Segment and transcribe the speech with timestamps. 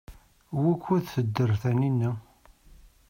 [0.61, 2.11] Wukud tedder Taninna?